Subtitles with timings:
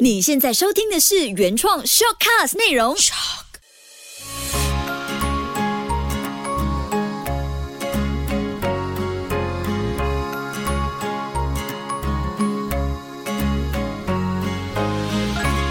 [0.00, 2.96] 你现在收听的是原创 shortcast 内容。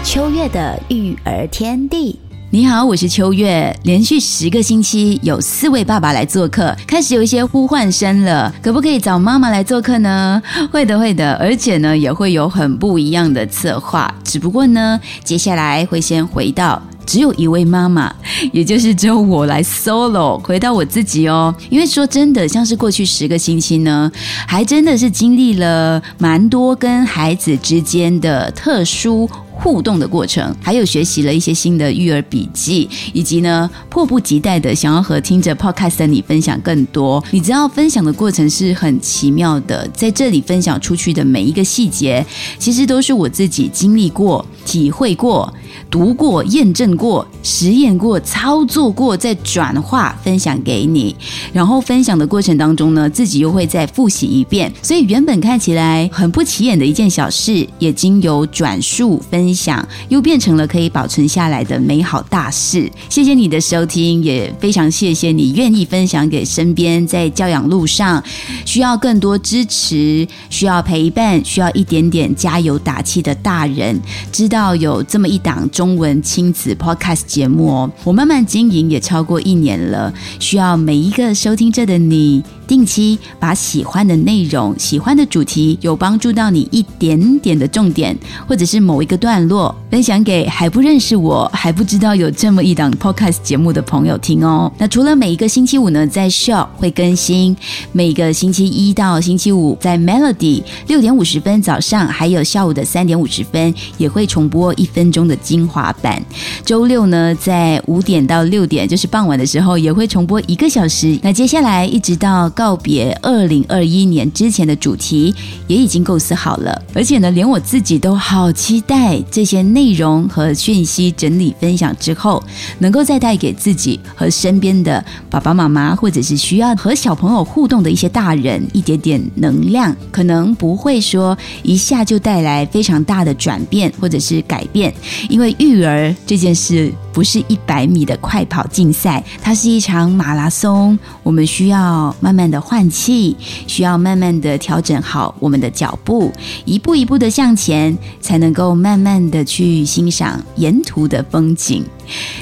[0.04, 2.23] 秋月的育儿天地。
[2.54, 3.76] 你好，我是秋月。
[3.82, 8.54] 连续十个星期有四位爸爸来做客，开始有一些呼唤声了。
[8.62, 10.40] 可不可以找妈妈来做客呢？
[10.70, 11.34] 会的，会的。
[11.34, 14.14] 而且呢，也会有很不一样的策划。
[14.22, 18.14] 只不过呢，接下来会先回到只有一位妈妈，
[18.52, 21.52] 也就是只有我来 solo，回到我自己哦。
[21.70, 24.08] 因为说真的，像是过去十个星期呢，
[24.46, 29.28] 还真的是经历了蛮多跟孩子之间的特殊。
[29.56, 37.22] 互动的过程，还有学习了一些新的育儿笔记，以及呢，迫不及待的想要和听着 podcast 的你分享更多。
[37.30, 42.24] 你知道，分享的过程是很奇妙的，在这里分享出去的每一个细节，
[42.58, 45.52] 其实都是我自己经历过、体会过。
[45.90, 51.14] 读过、验证过、实验过、操作过，再转化分享给你。
[51.52, 54.72] 然后分享的过程当中呢，自己又会再复习一遍。
[54.82, 62.90] 所以原本看起来很不起眼的一件小事，也经由转述分分享，又变成了可以保存下来的美好大事。
[63.10, 68.22] 谢谢你的收听，也非常谢谢你愿意分享给身边在教养路上
[68.64, 74.00] 需要更多支持、需要陪伴、需要一点点加油打气的大人，
[74.32, 75.94] 知道有这么一档中。
[75.94, 82.42] 文亲子 Podcast 节目哦，我慢慢经营也超过一年了，需要每一个收听着的你。
[82.66, 94.72] 定期把喜欢的内容、喜欢的主题，有帮助到你一点点的重点，或者是某一个段落，分享给还不认识我、还不知道有这么一档 podcast 节目的朋友听哦。
[94.78, 97.56] 那除了每一个星期五呢，在 Show 会更新，
[97.92, 106.22] 每个星期一到星期五在 Melody 六点五十分早上，还有下午的三点五十分也会重播一分钟的精华版。
[106.64, 111.18] 周六呢，在五点到六点，就是傍晚的时候，也会重播一个小时。
[111.22, 112.50] 那接下来一直到。
[112.54, 115.34] 告别二零二一年之前的主题
[115.66, 122.42] 也已经构思好了，而且呢，连我自己都好期待这些内容和讯息整理分享之后，
[122.78, 129.94] 能够再带给自己和身边的爸爸妈妈，或者是需要和小朋友互动的一些大人一点点能量。
[130.12, 134.94] 可能不会说一下就带来非常大的转变或者是改变，
[135.28, 142.43] 因为育儿这件事不是一百米的快跑竞赛，它是一场马拉松，我们需要慢慢。
[142.50, 146.32] 的换气，需要慢慢的调整好我们的脚步，
[146.64, 151.84] 一步一步的向前，才能够慢慢的去欣赏沿途的风景。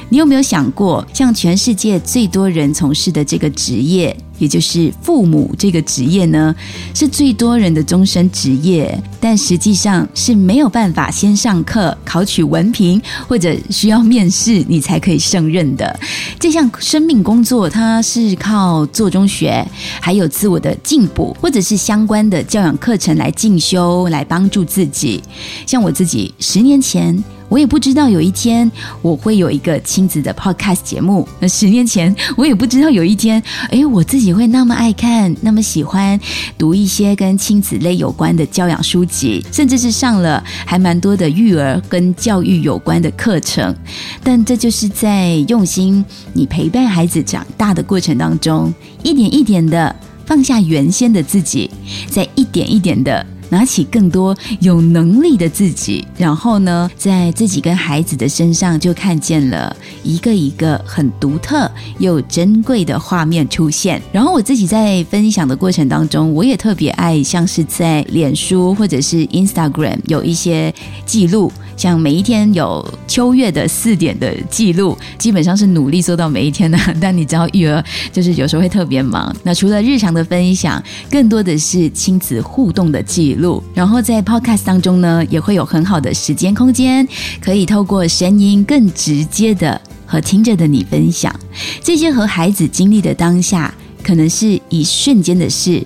[0.09, 4.17] 你有没有想过，像全世界最多人从事的这个职业？
[4.39, 6.53] 也就是父母这个职业呢，
[6.95, 16.01] 是最多人的终身职业，但实际上是没有办法先上课考取文凭，或者需要面试你才可以胜任的
[16.41, 17.71] 这项生命工作。
[17.71, 19.65] 它是靠做中学，
[20.01, 25.23] 还有自我的进步，或者是相关的教养课程来进修，来帮助自己。
[25.65, 27.23] 像我自己十年前。
[27.53, 28.71] 我也不知道有一天
[29.03, 31.29] 我会有一个亲子的 podcast 节目。
[31.39, 36.19] 那十年前，我也不知道有一天，哎，我自己会那么爱看、那么喜欢
[36.57, 43.77] 读一些跟亲子类有关的教养书籍，甚至是上了还蛮多的育儿跟教育有关的课程。
[44.25, 46.03] 但这就是在用心
[46.33, 51.71] 你陪伴孩子长大的过程当中，一点一点的放下原先的自己，
[52.09, 53.27] 在一点一点的。
[53.53, 64.01] 拿起更多有能力的自己，然后呢，在自己跟孩子的身上就看见了一个一个很独特又珍贵的画面出现。
[64.11, 70.75] 然后我自己在分享的过程当中，我也特别爱，像是在脸书或者是 Instagram 有一些
[71.05, 71.53] 记录。
[71.77, 76.79] 像每一天有秋月的四点的记录，基本上是努力做到每一天的。
[77.01, 79.35] 但你知道育儿就是有时候会特别忙。
[79.43, 83.63] 那除了日常的分享，更多的是亲子互动的记录。
[83.75, 87.07] 然后在 Podcast 当中呢，也会有很好的时间空间，
[87.41, 91.35] 可以透过声音更直接的和听着的你分享
[91.83, 93.73] 这些和孩子经历的当下，
[94.03, 95.83] 可能是一瞬间的事。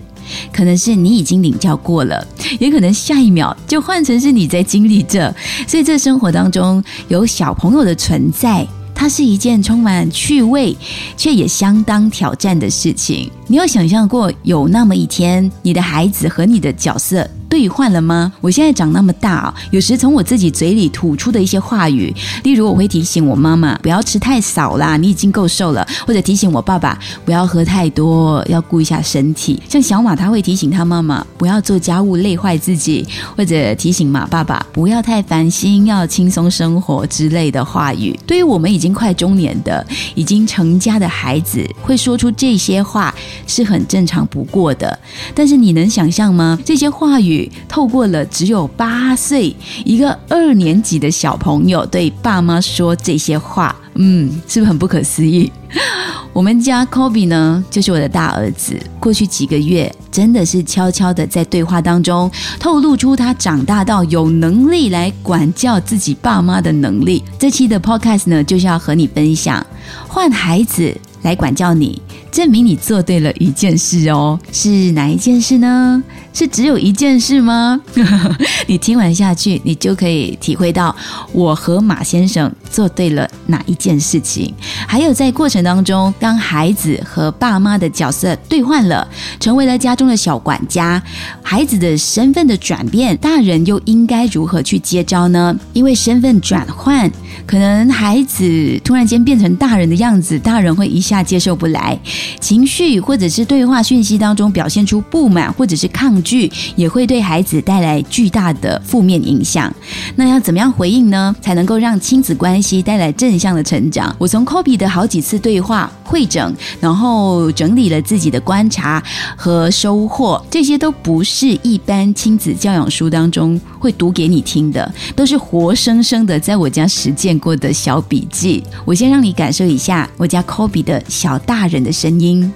[0.53, 2.27] 可能是你已经领教过了，
[2.59, 5.35] 也可能下一秒就换成是你在经历着。
[5.67, 10.77] 所以，这生活当中有小朋友的存在，它是一件充满趣味
[11.17, 13.31] 却也相当挑战的事情。
[13.47, 18.33] 你有想象过有那么一天，你的孩子和你的角色兑换了吗？
[18.41, 22.15] 我现在长那么大，有时从我自己嘴里吐出的一些话语，
[22.45, 29.61] 例如我会提醒我妈妈不要吃太少啦，你已经够瘦了，或者提醒我爸爸不要喝太多，要顾一下身体。
[29.69, 33.07] 像小马他会提醒他妈妈不要做家务累坏自己，
[33.37, 38.19] 或者提醒马爸爸不要太烦心，要轻松生活之类的话语。
[38.27, 43.15] 对于我们已经快中年的、已经成家的孩子，会说出这些话
[43.47, 44.99] 是很正常不过的。
[45.35, 46.59] 但是你能想象吗？
[46.65, 49.55] 这些话语透过了只有八岁
[49.85, 55.51] 一个二年级的小朋友对爸妈说这些话，嗯，是不是很不可思议？
[56.33, 58.79] 我们家 Kobe 呢，就是我的大儿子。
[59.01, 67.25] 过去几个月，真的是悄悄的在对话当中透露出他长大到有能力来管教自己爸妈的能力。
[67.39, 69.65] 这期的 Podcast 呢，就是要和你分享，
[70.07, 72.01] 换孩子来管教你。
[72.37, 76.03] 证明你做对了一件事哦，是哪一件事呢？
[76.35, 77.81] 是只有一件事吗？
[78.69, 80.95] 你听完下去，你就可以体会到
[81.33, 84.53] 我和马先生做对了哪一件事情。
[84.87, 89.07] 还有在过程当中，当孩子和爸妈的角色兑换了，
[89.41, 91.03] 成为了家中的小管家，
[91.43, 95.57] 孩子的身份的转变，大人又应该如何去接招呢？
[95.73, 97.11] 因为身份转换，
[97.47, 101.99] 可能孩子突然间变成大人的样子，大人会一下接受不来。
[102.41, 109.73] 情绪或者是对话讯息当中表现出不满或者是抗拒，也会对孩子带来巨大的负面影响。
[110.15, 111.35] 那要怎么样回应呢？
[111.41, 114.15] 才能够让亲子关系带来正向的成长？
[114.19, 119.03] 我从 Kobe 的好几次对话会诊，然后整理了自己的观察
[119.37, 128.65] 和收获，这些都不是一般亲子教养书当中会读给你听的，都是活生生的在我家实践过的小笔记。
[128.87, 132.07] 我先让你感受一下我家 Kobe 的小大人的声。
[132.07, 132.53] 声音，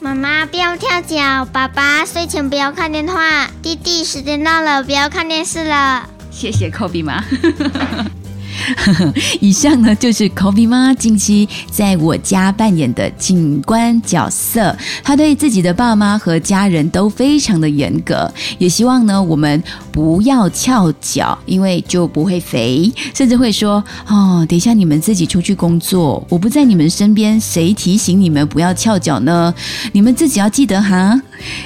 [0.00, 6.08] 妈妈不要跳脚，爸爸睡前不要看电话，弟弟时间到了不要看电视了。
[6.30, 7.24] 谢谢 Kobe 妈。
[9.40, 29.52] 以上呢就是 Kobe 妈近期在我家扮演的警官角色，他对自己的爸妈和家人都非常的严格，也希望呢我们不要翘脚，因为就不会肥，甚至会说哦，等一下你们自己出去工作，我不在你们身边，谁提醒你们不要翘脚呢？
[29.92, 31.20] 你们自己要记得哈。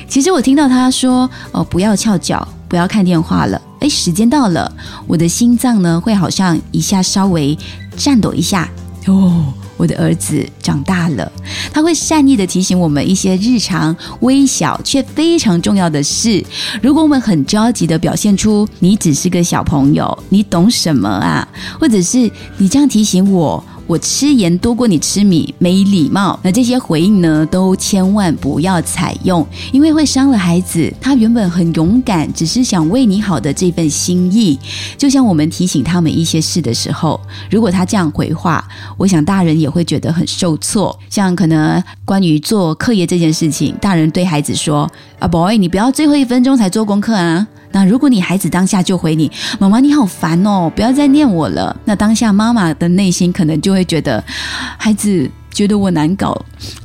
[0.08, 2.46] 其实我听到他说哦，不要翘脚。
[2.68, 4.70] 不要看电话了，哎，时间到了，
[5.06, 7.56] 我的心脏呢会好像一下稍微
[7.96, 8.68] 颤抖一下。
[9.06, 11.30] 哦，我的儿子长大了，
[11.72, 16.44] 他会善意的提醒我们一些日常微小却非常重要的事。
[16.82, 21.46] 如果我们很着急的表现出你只是个小朋友，你懂什么啊？
[21.78, 23.62] 或者是你这样提醒我。
[23.86, 26.38] 我吃盐多过你吃米，没礼貌。
[26.42, 30.92] 那这些回应呢，都千万不要采用，因为会伤了孩子。
[31.00, 34.58] 他原本很勇敢，只是想为你好的这份心意。
[34.98, 38.66] 就像我们提醒他们一些事的时候，如果他这样回话，
[38.96, 40.98] 我想大人也会觉得很受挫。
[41.08, 44.90] 像可能关于做课业这件事情，大人对孩子说
[45.20, 49.30] ：“啊，boy，你不要最后一分钟才做功课啊。”那如果你孩子当下就回你
[49.60, 54.24] ：“妈妈，你好烦哦，不要再念我了。”那当下妈妈的内心可能就会觉得，
[54.78, 56.34] 孩子觉得我难搞，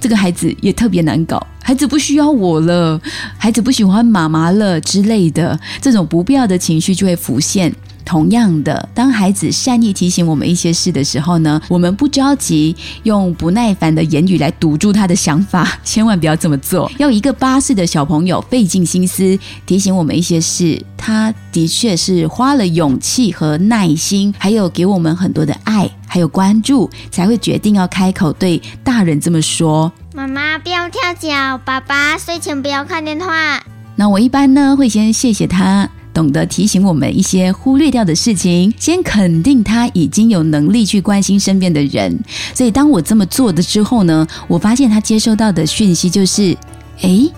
[0.01, 2.99] 这个孩子也特别难搞，孩子不需要我了，
[3.38, 7.73] 孩子不喜欢妈妈了之类的，这种不必要的情绪就会浮现。
[8.06, 16.92] 同样的，当孩子善意提醒我们一些事的时候呢，我们不着急用不耐烦的言语来堵住他的想法，千万不要这么做。
[16.98, 33.63] 要一个八岁的小朋友费尽心思提醒我们一些事，他的确是花了勇气和耐心，还有给我们很多的爱，还有关注，才会决定要开口对大人这么说：“妈妈不要跳脚，爸爸睡前不要看电话。”
[33.96, 35.89] 那我一般呢会先谢谢他。
[36.13, 42.20] 懂得提醒我们一些忽略掉的事情，先肯定他已经有能力去关心身边的人。
[42.53, 46.56] 所以当我这么做的之后呢，我发现他接收到的讯息就是：
[47.01, 47.30] 哎，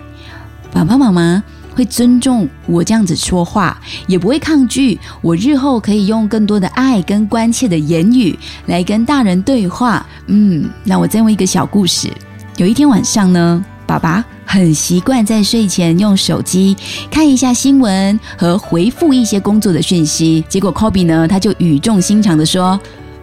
[0.72, 1.42] 爸爸妈妈
[1.74, 10.04] 会尊重我这样子说话，也不会抗拒我日后可以用更多的爱跟关切的言语来跟大人对话。
[10.26, 12.08] 嗯，那我再问一个小故事。
[12.56, 14.24] 有一天晚上呢，爸爸。
[14.46, 16.76] 很习惯在睡前用手机
[17.10, 20.44] 看一下新闻和回复一些工作的讯息。
[20.48, 22.78] 结果 Kobe 呢，他就语重心长的说：“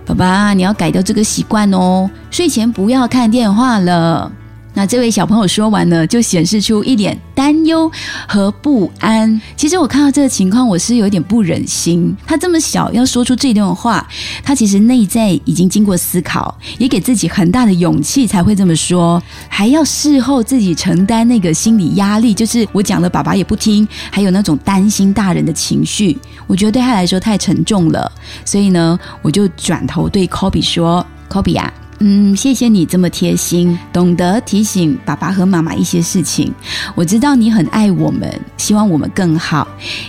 [0.05, 4.29] 爸爸，你要改掉这个习惯哦，睡前不要看电话了。”
[4.73, 7.91] 那这位小朋友说完呢，就显示出一脸担忧
[8.27, 9.41] 和不安。
[9.57, 12.15] 其实我看到这个情况，我是有点不忍心。
[12.25, 14.07] 他这么小要说出这段话，
[14.43, 28.09] 他其实内在已经经过思考，也给自己很大的勇气才会这么说，还要事后自己承担那个心理压力，就是我讲了，爸爸也不听，还有那种担心大人的情绪，我觉得对他来说太沉重了。
[28.45, 31.71] 所以呢，我就转头对 Kobe 说：“Kobe 啊。”
[32.03, 36.51] 嗯，谢谢你这么贴心，懂得提醒爸爸和妈妈一些事情。
[36.95, 38.27] 我知道你很爱我们，
[38.57, 39.67] 希望我们更好。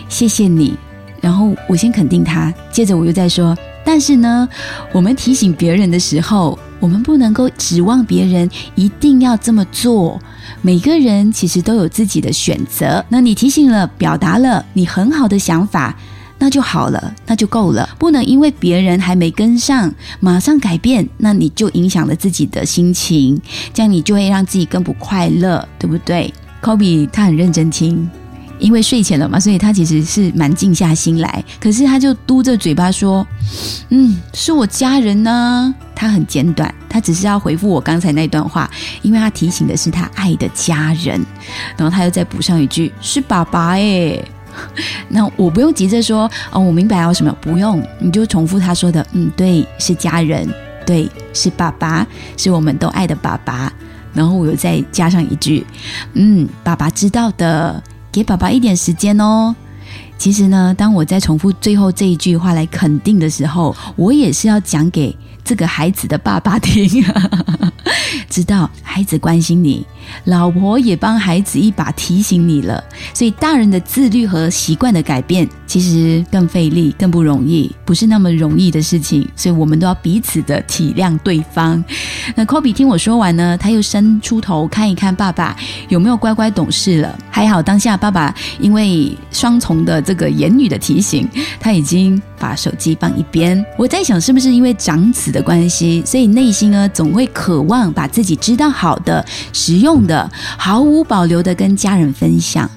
[0.09, 0.75] 谢谢你。
[1.21, 4.49] 然后我先肯定他，接着我又在说，但是呢，
[4.91, 10.19] 我们提醒别人的时候，我们不能够指望别人一定要这么做。
[10.63, 13.05] 每个人其实都有自己的选择。
[13.11, 15.95] 那你提醒了，表达了你很好的想法。
[16.45, 17.89] 那就好了，那就够了。
[18.01, 23.41] 不能因为别人还没跟上，马上改变，那你就影响了自己的心情，
[23.73, 28.11] 这样你就会让自己更不快乐，对不对？Kobe 他很认真听，
[28.59, 31.45] 因为睡前了嘛，所以他其实是蛮静下心来。
[31.61, 33.25] 可是他就嘟着嘴巴说
[33.91, 38.69] ：“嗯，是我家人呢。”他很简短，他只是要回复我刚才那段话，
[39.03, 41.25] 因为他提醒的是他爱的家人。
[41.77, 44.19] 然后他又再补上一句：“是爸爸。”哎。
[45.09, 50.49] 那我不用急着说哦，我明白要什么，不用，你就重复他说的，嗯，对，是家人，
[50.87, 52.07] 对，是爸爸，
[52.37, 53.73] 是我们都爱的爸爸。
[54.15, 55.67] 然后我又再加上一句，
[56.13, 59.55] 嗯，爸爸知道的，给爸爸一点时间哦。
[60.19, 67.05] 其实呢，当我在重复最后这一句话来肯定的时候，我也是要讲给这个孩子的爸爸听。
[68.29, 69.85] 知道孩子关心你，
[70.25, 72.83] 老婆也帮孩子一把提醒你了，
[73.13, 81.83] 所以大人的自律和习惯的改变，其实更费力、更不容易，不是那么容易的事情，所以我们都要彼此的体谅对方。
[82.35, 85.55] 那 Kobe 听我说完呢，他又伸出头看一看爸爸
[85.91, 87.19] 有没有乖乖懂事了。
[87.31, 91.29] 还好当下爸爸因为双重的这个言语的提醒，
[91.61, 93.65] 他已经把手机放一边。
[93.79, 102.69] 我在想，是不是因为长子的关系，所以内心呢总会渴望把自己知道好的、实用的，毫无保留的跟家人分享。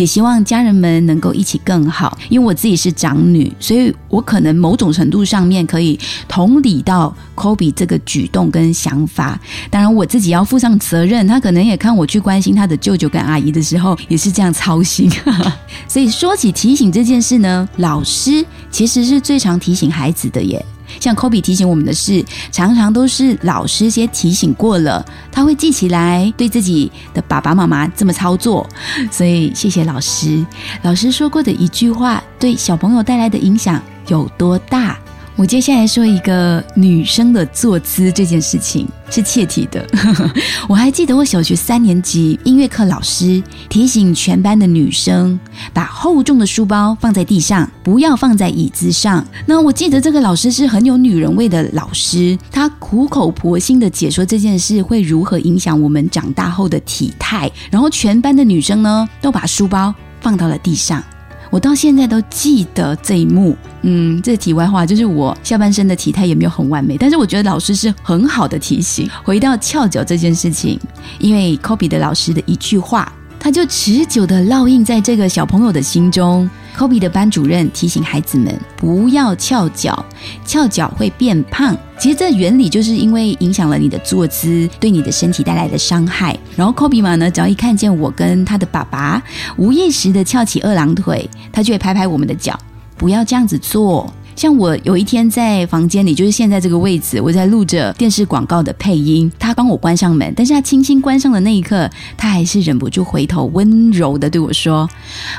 [0.00, 9.38] 也希望家人们能够一起更好，因为我自己是长女，所以我可能某种程度上面可以同理到 Kobe 这个举动跟想法。
[9.68, 11.26] 当然，我自己要负上责任。
[11.28, 15.10] 他可能也看我去关心他的舅舅跟阿姨的时候，也是这样操心。
[15.86, 20.64] 所以说起提醒这件事呢，老师其实是最常提醒孩子的耶。
[20.98, 28.66] 像 Kobe 提醒我们的事，常常都是老师先提醒过了，他会记起来，对自己的爸爸妈妈这么操作。
[29.12, 30.44] 所以谢谢老师，
[30.82, 34.98] 老师说过的一句话，对小朋友带来的影响有多大？
[35.40, 39.82] 我接下来说一个女生的坐姿这件事情是切题的。
[40.68, 45.40] 我还记得我小学三年级音乐课老师提醒全班的女生，
[45.72, 49.26] 把厚重的书包放在地上，不要放在椅子上。
[49.46, 57.50] 那我记得这个老师是很有女人味的老师，他苦口婆心的解说这件事会如何影响我们长大后的体态。
[57.70, 61.02] 然后全班的女生呢，都把书包放到了地上。
[61.50, 63.56] 我到现在都记得这一幕。
[63.82, 69.08] 嗯，这题外话就是我下半身的体态也没有很完美，但是我觉得老师是很好的提醒。
[69.24, 70.78] 回到翘脚这件事情，
[71.18, 76.48] 因为 Kobe 的老师的一句话，他就持久的烙印在这个小朋友的心中。
[76.76, 80.04] Kobe 的班主任提醒孩子们不要翘脚，
[80.44, 81.76] 翘脚会变胖。
[81.98, 86.38] 其实这原理就是因为影响了你的坐姿，对你的身体带来的伤害。
[86.54, 89.22] 然后 Kobe 嘛呢，只要一看见我跟他的爸爸
[89.56, 92.58] 无意识的翘起二郎腿，他就会拍拍我们的脚，
[92.96, 94.10] 不要这样子做。
[94.40, 104.88] 像我有一天在房间里，就是现在这个位置，我在录着电视广告的配音，他帮我关上门，但是他轻轻关上的那一刻，他还是忍不住回头温柔的对我说：“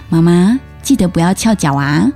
[0.08, 2.08] 妈妈。”记得不要翘脚啊！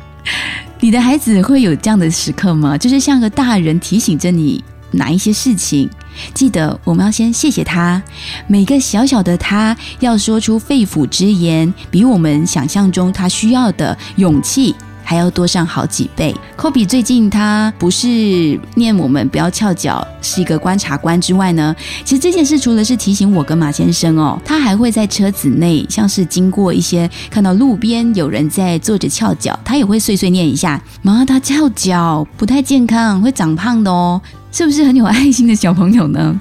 [0.79, 2.77] 你的孩子会有这样的时刻吗？
[2.77, 5.89] 就是像个大人提醒着你哪一些事情。
[6.35, 7.99] 记得我们要先谢谢他，
[8.45, 14.75] 每个小小的他要说出肺腑之言，比我们想象中他需要的勇气。
[15.05, 16.35] 还要多上好几倍。
[16.57, 34.19] 科比最近他不是念我们不要翘脚，是一个观察官之外呢，其实这件事除了是提醒我跟马先生哦，他还会在车子内，像是经过一些看到路边有人在坐着翘脚，他也会碎碎念一下：妈，他翘脚不太健康，会长胖的哦，
[34.51, 36.37] 是不是很有爱心的小朋友呢？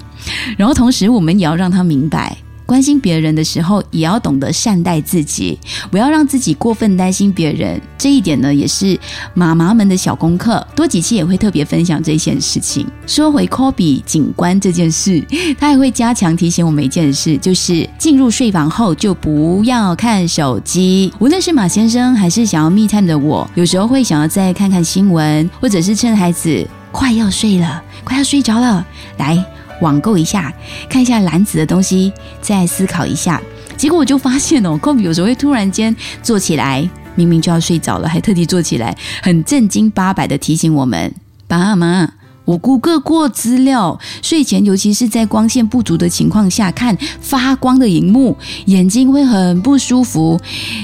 [0.57, 2.35] 然后同时我们也要让他明白。
[2.65, 5.57] 关心别人的时候，也要懂得善待自己，
[5.91, 7.79] 不要让自己过分担心别人。
[7.97, 8.99] 这一点呢，也是
[9.33, 10.65] 妈妈们的小功课。
[10.75, 12.85] 多几期也会特别分享这件事情。
[13.05, 15.23] 说回科比警官这件事，
[15.59, 21.13] 他还会加强提醒我们一件事，就是进入睡房后就不要看手机。
[21.19, 28.85] 无论是马先生还是想要密探的我，有时候会想要再看看新闻，或者是趁孩子快要睡了、快要睡着了，
[29.17, 29.43] 来。
[29.81, 30.53] 网购一下，
[30.89, 33.41] 看一下篮子的东西，再思考一下。
[33.77, 41.13] 结果我就发现哦， 科比有时候会突然间坐起来，明明就要睡着了，还特地坐起来，很正经八百的提醒我们：
[41.47, 42.09] 爸妈，
[42.45, 50.39] 我谷歌过资料，睡前尤其是在光线不足的情况下看发光的荧幕，眼睛会很不舒服，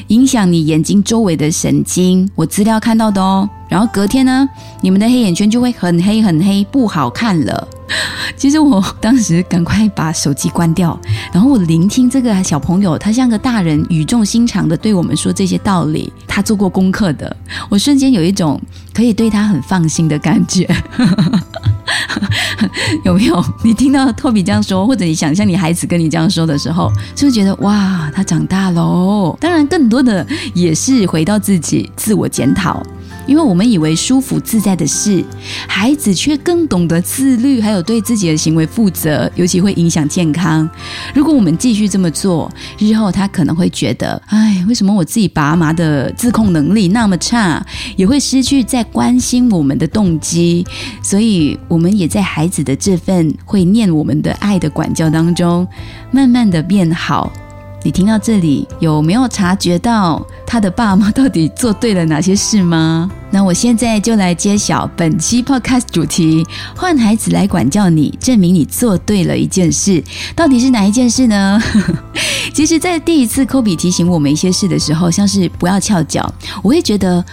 [0.07, 2.29] 影响你眼睛周围的神经。
[2.35, 3.49] 我资料看到的哦。
[3.71, 4.45] 然后隔天呢，
[4.81, 7.67] 你们的黑眼圈就会很黑很黑，不好看了。
[8.35, 10.99] 其实我当时赶快把手机关掉，
[11.31, 16.11] 然后我聆听这个小朋友，他像个大人，语重心长的对我们说这些道理。
[16.27, 17.33] 他做过功课的，
[17.69, 18.61] 我瞬间有一种
[18.93, 20.67] 可以对他很放心的感觉。
[23.05, 23.41] 有没有？
[23.63, 29.37] 你听到托比这样说，或者你想象你孩子跟你这样说的时候，是不是觉得哇，他长大喽？
[29.39, 32.83] 当然，更多的也是回到自己，自我检讨。
[33.27, 35.23] 因为我们以为舒服自在的事，
[35.67, 40.69] 孩子却更懂得自律，还有对自己的行为负责，尤其会影响健康。
[41.13, 50.65] 如果我们继续这么做，日后他可能会觉得，哎，为什么我自己爸妈的自控能力那么差，也会失去在关心我们的动机。
[51.01, 55.67] 所以，我们也在孩子的这份会念我们的爱的管教当中，
[56.11, 57.31] 慢慢的变好。
[57.83, 63.09] 你听到这里，有没有察觉到他的爸妈到底做对了哪些事吗？
[63.29, 70.03] 那我现在就来揭晓本期 podcast 主题：换孩子来管教你，证明你做对了一件事。
[70.35, 71.57] 到底是哪一件事呢？
[72.53, 76.29] 其实，在第一次科比提醒我们一些事的时候，像是不要翘脚，
[76.61, 77.23] 我会觉得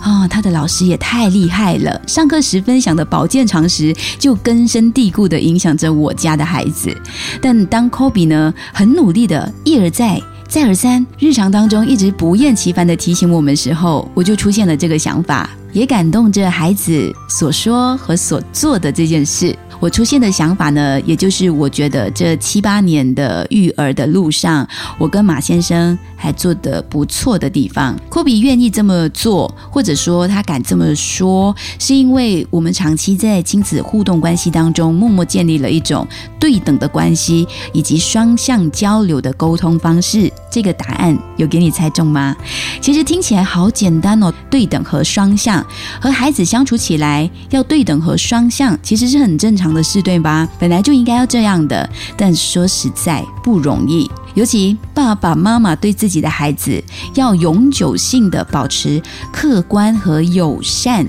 [0.00, 2.02] 啊，他的老师也太厉害了。
[2.08, 6.92] 上课时分享的保健常识，就根深蒂固的影响着我家的孩子。
[7.40, 10.20] 但当科比呢，很努力的一而再。
[10.46, 19.56] 再而三，日常当中一直不厌其烦的提醒我们时候，我就出现了这个想法，也感动着孩子所说和所做的这件事。
[19.84, 27.94] 我出现的想法呢，也就是我觉得这七八年的育儿的路上，我跟马先生还做得不错的地方。
[28.08, 36.08] 科比愿意这么做，或者说他敢这么说，是因为我们长期在亲子互动关系当中，默默建立了一种
[36.40, 40.32] 对等的关系，以及双向交流的沟通方式。
[40.50, 42.34] 这个答案有给你猜中吗？
[42.80, 45.62] 其实听起来好简单哦，对等和双向，
[46.00, 49.73] 和孩子相处起来要对等和双向，其实是很正常。
[49.74, 50.48] 的事对吧？
[50.58, 54.10] 本来就应该要这样的，但说实在不容易。
[54.34, 56.82] 尤其爸爸妈妈对自己的孩子
[57.14, 61.06] 要永久性的保持客观和友善。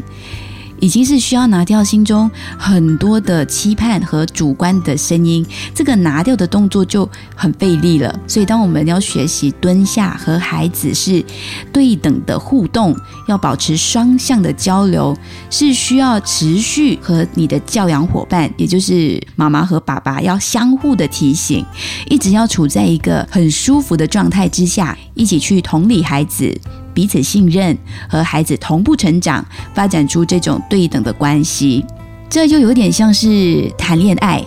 [0.79, 8.19] 已经是需要拿掉心中很多的期盼和主观的声音，这个拿掉的动作就很费力了。
[8.27, 11.23] 所以，当我们要学习蹲下和孩子是
[11.71, 12.95] 对等的互动，
[13.27, 15.15] 要保持双向的交流，
[15.49, 21.65] 是需要持续和你的教养伙伴，也就是妈妈和爸爸，要相互的提醒，
[22.09, 26.55] 一直要处在一个很舒服的状态之下，一起去同理孩子。
[26.95, 27.77] 彼此信任，
[28.09, 31.85] 和孩子同步成长，发展出这种对等的关系，
[32.27, 34.43] 这就有点像是谈恋爱。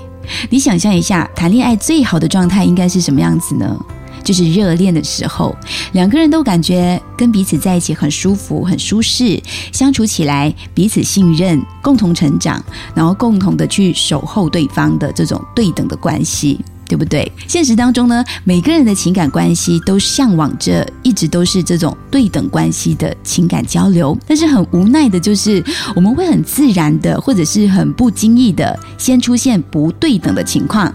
[0.50, 3.78] 你想象一下，谈恋爱最好的状态应该是什么样子呢？
[4.24, 5.56] 就是热恋的时候，
[5.92, 9.40] 两个人都感觉跟彼此在一起很舒服、很舒适，
[9.72, 12.62] 相处起来彼此信任，共同成长，
[12.94, 16.60] 然后共同的去守候对方的这种对等的关系。
[16.88, 17.30] 对不对？
[17.46, 25.62] 现实当中呢，每个人的情感关系都向往着一直都是这种对等关系的情感交流，但是很无奈的就是，
[25.94, 30.92] 我们会很自然的，或者是很不经意的，先出现不对等的情况。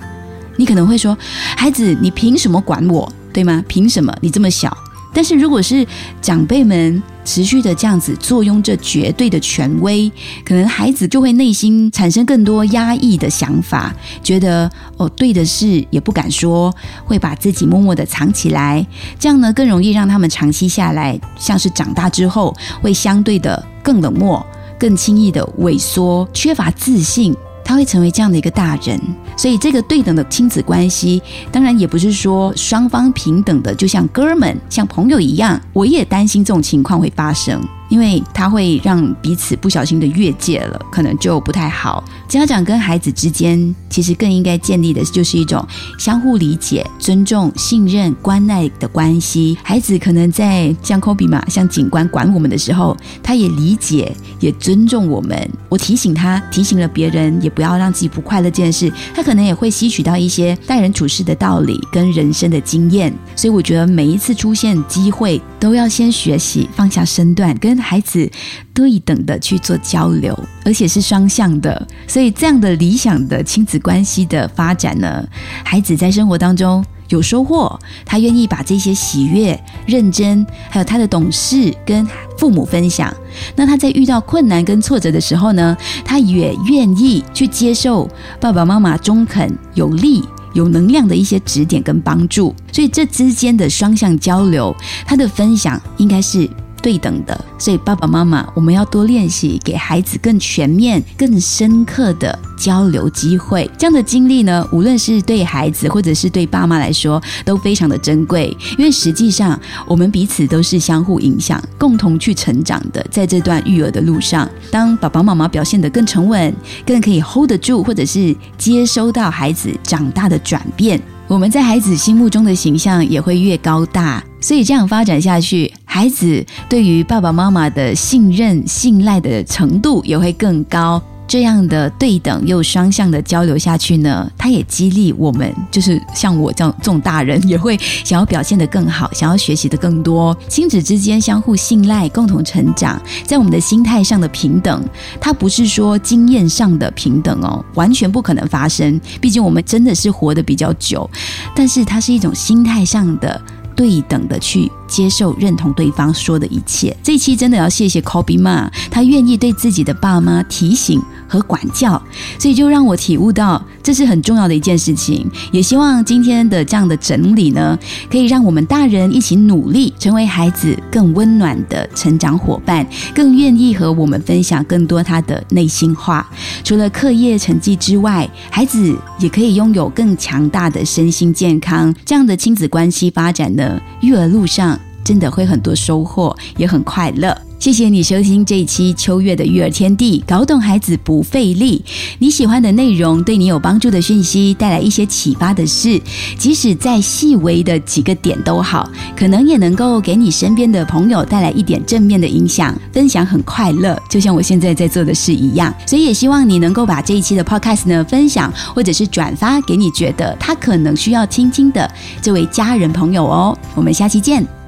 [0.58, 1.18] 你可能会说
[1.58, 3.12] ：“孩子，你凭什么管我？
[3.32, 3.64] 对吗？
[3.68, 4.14] 凭什么？
[4.22, 4.76] 你这么小？”
[5.14, 5.86] 但是如果是
[6.22, 10.12] 长辈们持续的这样子坐拥着绝对的权威，
[10.44, 16.74] 可能孩子就会内心产生更多压抑的想法，觉得哦对的事也不敢说，
[17.06, 18.86] 会把自己默默的藏起来，
[19.20, 24.46] 这样呢更容易让他们长期下来，像是长大之后会相对的更冷漠，
[24.80, 27.34] 更轻易的萎缩，缺乏自信。
[27.74, 29.02] 他会成为这样的一个大人，
[29.36, 31.20] 所以这个对等的亲子关系，
[31.52, 35.60] 当然也不是说双方平等的，就像哥们、像朋友一样。
[35.74, 37.60] 我也担心这种情况会发生。
[37.94, 42.04] 因为它会让彼此不小心的越界了，可能就不太好。
[42.28, 45.64] 家长跟孩子之间，其实更应该建立的就是一种
[46.00, 49.56] 相互理解、尊重、信任、关爱的关系。
[49.62, 55.48] 孩子可能在像科比嘛，像警官管我们的时候，他也理解、也尊重我们。
[55.70, 63.14] 我提醒他，提醒了别人，也不要让自己不快乐这件事，他可能也会吸取到一些待人处事的道理跟人生的经验。
[63.36, 68.30] 所以我觉得每一次出现机会，都要先学习放下身段，跟孩子
[68.74, 71.88] 对等的去做交流，而且是双向的。
[72.06, 75.26] 所以这样的理想的亲子关系的发展呢，
[75.64, 82.06] 孩子在生活当中有收获，他愿意把这些喜悦、认真，还有他的懂事跟
[82.38, 83.16] 父母分享。
[83.56, 90.26] 那他在遇到困难跟挫折的时候呢，他也愿意去接受爸爸妈妈中肯、有力。
[90.54, 96.50] 有能量的一些指点跟帮助，所以这之间的双向交流，他的分享应该是
[96.84, 97.46] 对等的。
[97.58, 103.70] 所以爸爸妈妈，我们要多练习，给孩子更全面、更深刻的交流机会。
[103.78, 108.56] 这样的经历呢，无论是对孩子或者是对爸妈来说，都非常的珍贵。
[108.78, 113.04] 因为实际上，我们彼此都是相互影响、共同去成长的。
[113.10, 116.54] 在这段育儿的路上，当爸爸妈妈表现得更沉稳，
[116.86, 124.22] 更可以 hold 得住，或者是接收到孩子长大的转变，我们在孩子心目中的形象也会越高大。
[124.44, 131.02] 所以这样发展下去，孩子对于爸爸妈妈的信任、信赖的程度也会更高。
[131.26, 140.38] 这样的对等又双向的交流下去呢，它也激励我们，就是像我这样这种大人，也会想要表现得更好，想要学习的更多。
[140.50, 144.84] 亲子之间相互信赖，共同成长，在我们的心态上的平等，
[145.22, 149.00] 它不是说经验上的平等哦，完全不可能发生。
[149.22, 151.10] 毕竟我们真的是活得比较久，
[151.56, 153.42] 但是它是一种心态上的。
[153.76, 156.96] 对等的去接受、认同对方说的一切。
[157.04, 162.02] 这一期真的要谢谢 Kobe 妈，他愿意对自己的爸妈提醒和管教，
[162.40, 165.30] 所以就让我体悟到这是很重要的一件事情。
[165.52, 167.78] 也希望今天的这样的整理呢，
[168.10, 172.86] 可以让我们大人一起努力，成为孩子更温暖的成长伙伴，
[173.16, 176.30] 更愿意和我们分享更多他的内心话。
[176.62, 181.96] 除了课业成绩之外，孩子也可以拥有更强大的身心健康。
[182.04, 183.82] 这样的亲子关系发展呢？
[184.02, 187.36] 育儿路上真的会很多收获，也很快乐。
[187.60, 191.82] 谢谢你收听这一期秋月的育儿天地，搞懂孩子不费力。
[192.20, 195.98] 你喜欢的内容，对你有帮助的讯息，带来一些启发的事，
[196.38, 202.78] 即使再细微的几个点都好，可能也能够给你身边的朋友带来一点正面的影响。
[202.92, 205.74] 分享很快乐，就像我现在在做的事一样。
[205.88, 211.90] 所以也希望你能够把这一期的 podcast 呢分享，或者是转发给你觉得他可能需要听听的
[212.22, 213.58] 这位家人朋友哦。
[213.74, 214.63] 我们下期见。